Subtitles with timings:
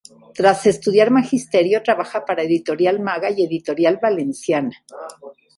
[0.37, 4.83] Tras estudiar magisterio, trabaja para Editorial Maga y Editorial Valenciana.